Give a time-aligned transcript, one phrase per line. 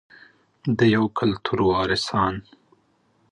[0.77, 2.35] د یو کلتور وارثان.